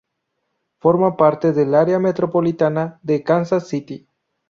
[0.79, 4.07] Forma parte del Área metropolitana de Kansas City.